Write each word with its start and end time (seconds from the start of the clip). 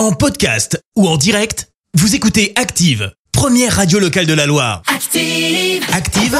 En 0.00 0.12
podcast 0.12 0.82
ou 0.96 1.06
en 1.06 1.18
direct, 1.18 1.68
vous 1.92 2.14
écoutez 2.14 2.54
Active, 2.56 3.12
première 3.32 3.76
radio 3.76 3.98
locale 3.98 4.24
de 4.24 4.32
la 4.32 4.46
Loire. 4.46 4.80
Active. 4.86 5.84
Active, 5.92 6.38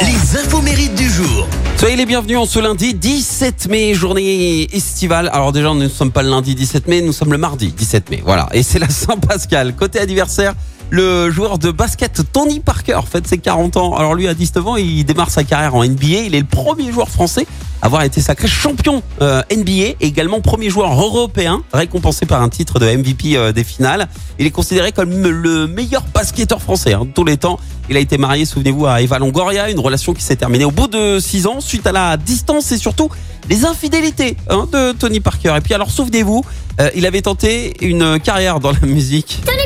les 0.00 0.38
infos 0.38 0.62
mérites 0.62 0.94
du 0.94 1.10
jour. 1.10 1.46
Soyez 1.76 1.94
les 1.94 2.06
bienvenus 2.06 2.38
en 2.38 2.46
ce 2.46 2.60
lundi 2.60 2.94
17 2.94 3.68
mai, 3.68 3.92
journée 3.92 4.66
estivale. 4.74 5.28
Alors 5.34 5.52
déjà, 5.52 5.74
nous 5.74 5.74
ne 5.74 5.88
sommes 5.90 6.10
pas 6.10 6.22
le 6.22 6.30
lundi 6.30 6.54
17 6.54 6.88
mai, 6.88 7.02
nous 7.02 7.12
sommes 7.12 7.32
le 7.32 7.36
mardi 7.36 7.70
17 7.70 8.08
mai. 8.08 8.22
Voilà, 8.24 8.48
et 8.52 8.62
c'est 8.62 8.78
la 8.78 8.88
Saint-Pascal. 8.88 9.76
Côté 9.76 9.98
anniversaire, 9.98 10.54
le 10.90 11.30
joueur 11.30 11.58
de 11.58 11.70
basket 11.70 12.22
Tony 12.32 12.60
Parker 12.60 13.00
fête 13.10 13.26
ses 13.26 13.38
40 13.38 13.76
ans. 13.76 13.96
Alors 13.96 14.14
lui, 14.14 14.28
à 14.28 14.34
19 14.34 14.66
ans, 14.66 14.76
il 14.76 15.04
démarre 15.04 15.30
sa 15.30 15.44
carrière 15.44 15.74
en 15.74 15.84
NBA. 15.84 16.22
Il 16.26 16.34
est 16.34 16.40
le 16.40 16.46
premier 16.46 16.92
joueur 16.92 17.08
français 17.08 17.46
à 17.82 17.86
avoir 17.86 18.02
été 18.02 18.20
sacré 18.20 18.48
champion 18.48 19.02
euh, 19.20 19.42
NBA 19.54 19.70
et 19.70 19.96
également 20.00 20.40
premier 20.40 20.70
joueur 20.70 20.92
européen 20.92 21.62
récompensé 21.72 22.26
par 22.26 22.42
un 22.42 22.48
titre 22.48 22.78
de 22.78 22.86
MVP 22.86 23.36
euh, 23.36 23.52
des 23.52 23.64
finales. 23.64 24.08
Il 24.38 24.46
est 24.46 24.50
considéré 24.50 24.92
comme 24.92 25.10
le 25.10 25.66
meilleur 25.66 26.04
basketteur 26.14 26.62
français 26.62 26.94
hein, 26.94 27.04
de 27.04 27.10
tous 27.10 27.24
les 27.24 27.36
temps. 27.36 27.58
Il 27.90 27.96
a 27.96 28.00
été 28.00 28.16
marié, 28.16 28.44
souvenez-vous, 28.44 28.86
à 28.86 29.02
Eva 29.02 29.18
Longoria, 29.18 29.70
une 29.70 29.80
relation 29.80 30.14
qui 30.14 30.22
s'est 30.22 30.36
terminée 30.36 30.64
au 30.64 30.70
bout 30.70 30.88
de 30.88 31.18
6 31.18 31.46
ans 31.46 31.60
suite 31.60 31.86
à 31.86 31.92
la 31.92 32.16
distance 32.16 32.72
et 32.72 32.78
surtout 32.78 33.10
les 33.50 33.66
infidélités 33.66 34.36
hein, 34.48 34.66
de 34.72 34.92
Tony 34.92 35.20
Parker. 35.20 35.54
Et 35.56 35.60
puis 35.60 35.74
alors, 35.74 35.90
souvenez-vous, 35.90 36.42
euh, 36.80 36.90
il 36.94 37.04
avait 37.04 37.22
tenté 37.22 37.74
une 37.80 38.18
carrière 38.18 38.60
dans 38.60 38.72
la 38.72 38.86
musique. 38.86 39.42
Tony 39.44 39.64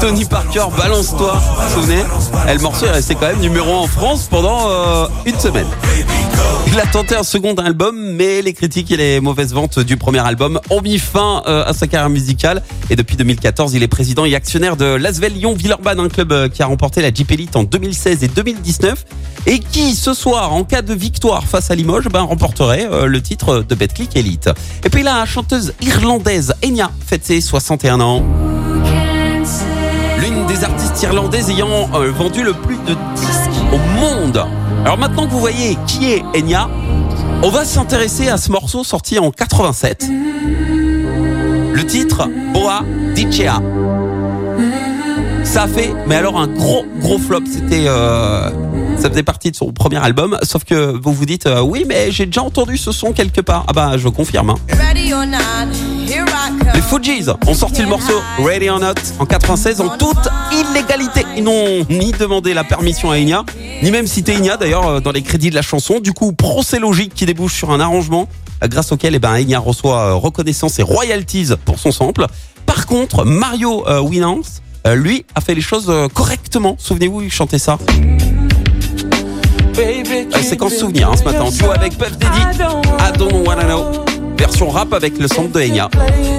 Parker, 0.00 0.66
balance-toi. 0.76 1.32
Vous 1.34 1.62
vous 1.62 1.80
souvenez 1.80 2.02
Et 2.48 2.54
Le 2.54 2.60
morceau 2.60 2.86
est 2.86 2.90
resté 2.90 3.16
quand 3.16 3.26
même 3.26 3.40
numéro 3.40 3.72
1 3.72 3.76
en 3.78 3.86
France 3.88 4.28
pendant 4.30 4.70
euh, 4.70 5.08
une 5.26 5.36
semaine. 5.40 5.66
Il 6.68 6.78
a 6.78 6.86
tenté 6.86 7.16
un 7.16 7.24
second 7.24 7.54
album, 7.54 7.96
mais 8.14 8.40
les 8.40 8.52
critiques 8.52 8.92
et 8.92 8.96
les 8.96 9.20
mauvaises 9.20 9.52
ventes 9.52 9.80
du 9.80 9.96
premier 9.96 10.20
album 10.20 10.60
ont 10.70 10.82
mis 10.82 11.00
fin 11.00 11.42
euh, 11.48 11.64
à 11.66 11.72
sa 11.72 11.88
carrière 11.88 12.10
musicale. 12.10 12.62
Et 12.90 12.96
depuis 12.96 13.16
2014, 13.16 13.74
il 13.74 13.82
est 13.82 13.88
président 13.88 14.24
et 14.24 14.36
actionnaire 14.36 14.76
de 14.76 14.84
l'Asvel 14.84 15.32
Lyon-Villeurbanne, 15.32 15.98
un 15.98 16.08
club 16.08 16.30
euh, 16.30 16.48
qui 16.48 16.62
a 16.62 16.66
remporté 16.66 17.02
la 17.02 17.12
Jeep 17.12 17.32
Elite 17.32 17.56
en 17.56 17.64
2016 17.64 18.22
et 18.22 18.28
2019. 18.28 19.04
Et 19.46 19.58
qui, 19.58 19.96
ce 19.96 20.14
soir, 20.14 20.52
en 20.52 20.62
cas 20.62 20.82
de 20.82 20.94
victoire 20.94 21.44
face 21.44 21.72
à 21.72 21.74
Limoges, 21.74 22.08
ben, 22.08 22.22
remporterait 22.22 22.88
le 23.06 23.20
titre 23.20 23.64
de 23.68 23.74
Betclic 23.74 24.14
Elite. 24.16 24.50
Et 24.84 24.90
puis 24.90 25.02
la 25.02 25.24
chanteuse 25.26 25.74
irlandaise 25.80 26.54
Enya 26.64 26.90
fête 27.04 27.24
ses 27.24 27.40
61 27.40 28.00
ans. 28.00 28.47
Artistes 30.88 31.02
irlandaises 31.02 31.50
ayant 31.50 31.90
euh, 31.94 32.10
vendu 32.12 32.42
le 32.42 32.54
plus 32.54 32.76
de 32.76 32.94
disques 33.14 33.60
au 33.74 34.00
monde. 34.00 34.42
Alors 34.84 34.96
maintenant 34.96 35.26
que 35.26 35.32
vous 35.32 35.38
voyez 35.38 35.76
qui 35.86 36.10
est 36.12 36.22
Enya, 36.34 36.66
on 37.42 37.50
va 37.50 37.66
s'intéresser 37.66 38.28
à 38.30 38.38
ce 38.38 38.50
morceau 38.50 38.84
sorti 38.84 39.18
en 39.18 39.30
87. 39.30 40.06
Le 41.74 41.84
titre 41.84 42.30
Boa 42.54 42.84
Dicea. 43.14 43.60
Ça 45.44 45.64
a 45.64 45.68
fait, 45.68 45.92
mais 46.06 46.14
alors 46.14 46.38
un 46.40 46.46
gros 46.46 46.86
gros 47.00 47.18
flop. 47.18 47.40
C'était, 47.52 47.84
euh, 47.86 48.48
ça 48.98 49.10
faisait 49.10 49.22
partie 49.22 49.50
de 49.50 49.56
son 49.56 49.72
premier 49.72 49.98
album. 49.98 50.38
Sauf 50.42 50.64
que 50.64 50.96
vous 50.98 51.12
vous 51.12 51.26
dites, 51.26 51.46
euh, 51.46 51.60
oui, 51.60 51.84
mais 51.86 52.10
j'ai 52.10 52.24
déjà 52.24 52.42
entendu 52.42 52.78
ce 52.78 52.92
son 52.92 53.12
quelque 53.12 53.42
part. 53.42 53.64
Ah 53.68 53.72
bah, 53.74 53.92
je 53.98 54.08
confirme. 54.08 54.50
hein. 54.50 54.56
Fujis 56.88 57.26
ont 57.46 57.54
sorti 57.54 57.82
le 57.82 57.88
morceau 57.88 58.14
Ready 58.38 58.70
or 58.70 58.80
Not 58.80 58.94
en 59.18 59.26
96 59.26 59.80
en 59.82 59.96
toute 59.98 60.28
illégalité. 60.52 61.22
Ils 61.36 61.44
n'ont 61.44 61.84
ni 61.90 62.12
demandé 62.12 62.54
la 62.54 62.64
permission 62.64 63.10
à 63.10 63.16
Enya, 63.18 63.44
ni 63.82 63.90
même 63.90 64.06
cité 64.06 64.34
Enya 64.36 64.56
d'ailleurs 64.56 64.86
euh, 64.86 65.00
dans 65.00 65.12
les 65.12 65.20
crédits 65.20 65.50
de 65.50 65.54
la 65.54 65.60
chanson. 65.62 66.00
Du 66.00 66.12
coup, 66.14 66.32
procès 66.32 66.78
logique 66.78 67.12
qui 67.14 67.26
débouche 67.26 67.54
sur 67.54 67.70
un 67.72 67.80
arrangement 67.80 68.26
euh, 68.64 68.68
grâce 68.68 68.90
auquel 68.90 69.14
eh 69.14 69.18
ben, 69.18 69.34
Enya 69.34 69.58
reçoit 69.58 69.98
euh, 69.98 70.14
reconnaissance 70.14 70.78
et 70.78 70.82
royalties 70.82 71.50
pour 71.66 71.78
son 71.78 71.92
sample. 71.92 72.26
Par 72.64 72.86
contre, 72.86 73.24
Mario 73.24 73.86
euh, 73.86 74.00
Winans, 74.00 74.40
euh, 74.86 74.94
lui, 74.94 75.26
a 75.34 75.42
fait 75.42 75.54
les 75.54 75.60
choses 75.60 75.86
euh, 75.90 76.08
correctement. 76.08 76.76
Souvenez-vous, 76.78 77.20
il 77.20 77.30
chantait 77.30 77.58
ça. 77.58 77.76
Séquence 80.42 80.74
souvenir 80.74 81.10
hein, 81.10 81.16
ce 81.16 81.24
matin. 81.24 81.44
Duo 81.50 81.70
avec 81.70 81.98
Puff 81.98 82.16
Daddy. 82.16 82.40
I 82.98 83.12
don't 83.18 83.46
wanna 83.46 83.64
know. 83.64 84.07
Version 84.48 84.70
rap 84.70 84.94
avec 84.94 85.18
le 85.18 85.28
sample 85.28 85.52
de 85.52 85.60
Enya. 85.60 85.90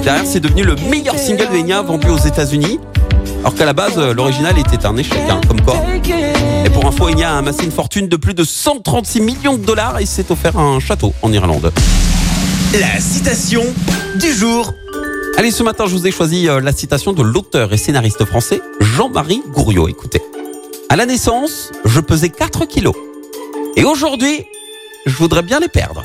Derrière, 0.02 0.26
c'est 0.26 0.40
devenu 0.40 0.64
le 0.64 0.74
meilleur 0.90 1.16
single 1.16 1.48
de 1.52 1.58
Enya 1.58 1.80
vendu 1.80 2.08
aux 2.08 2.18
États-Unis. 2.18 2.80
Alors 3.38 3.54
qu'à 3.54 3.64
la 3.64 3.72
base, 3.72 3.96
l'original 3.96 4.58
était 4.58 4.84
un 4.84 4.96
échec, 4.96 5.22
hein, 5.30 5.40
comme 5.46 5.60
quoi. 5.60 5.76
Et 6.64 6.70
pour 6.70 6.84
info, 6.86 7.06
Enya 7.06 7.34
a 7.34 7.38
amassé 7.38 7.64
une 7.64 7.70
fortune 7.70 8.08
de 8.08 8.16
plus 8.16 8.34
de 8.34 8.42
136 8.42 9.20
millions 9.20 9.56
de 9.56 9.64
dollars 9.64 10.00
et 10.00 10.06
s'est 10.06 10.26
offert 10.30 10.58
un 10.58 10.80
château 10.80 11.14
en 11.22 11.32
Irlande. 11.32 11.72
La 12.80 13.00
citation 13.00 13.62
du 14.16 14.32
jour. 14.32 14.74
Allez, 15.38 15.52
ce 15.52 15.62
matin, 15.62 15.84
je 15.86 15.92
vous 15.92 16.08
ai 16.08 16.10
choisi 16.10 16.48
euh, 16.48 16.60
la 16.60 16.72
citation 16.72 17.12
de 17.12 17.22
l'auteur 17.22 17.72
et 17.72 17.76
scénariste 17.76 18.24
français 18.24 18.60
Jean-Marie 18.80 19.42
Gouriot. 19.54 19.86
Écoutez. 19.86 20.20
À 20.88 20.96
la 20.96 21.06
naissance, 21.06 21.70
je 21.84 22.00
pesais 22.00 22.30
4 22.30 22.64
kilos. 22.64 22.96
Et 23.76 23.84
aujourd'hui, 23.84 24.44
je 25.06 25.14
voudrais 25.14 25.42
bien 25.42 25.60
les 25.60 25.68
perdre. 25.68 26.04